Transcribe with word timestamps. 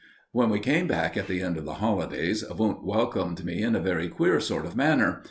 When 0.31 0.49
we 0.49 0.57
came 0.59 0.87
back 0.87 1.15
at 1.15 1.27
the 1.27 1.43
end 1.43 1.57
of 1.57 1.65
the 1.65 1.75
holidays, 1.75 2.43
Wundt 2.49 2.83
welcomed 2.83 3.45
me 3.45 3.61
in 3.61 3.75
a 3.75 3.79
very 3.79 4.07
queer 4.09 4.39
sort 4.39 4.65
of 4.65 4.75
manner. 4.75 5.19